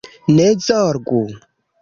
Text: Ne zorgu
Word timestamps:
Ne 0.37 0.47
zorgu 0.65 1.21